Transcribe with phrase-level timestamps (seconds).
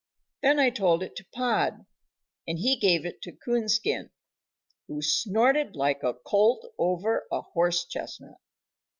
[0.41, 1.85] Then I told it to Pod,
[2.47, 4.09] and he gave it to Coonskin,
[4.87, 8.39] who snorted like a colt over a horse chestnut.